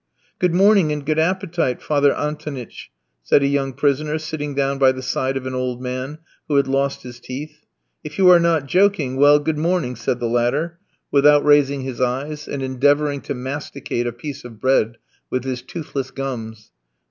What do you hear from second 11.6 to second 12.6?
his eyes,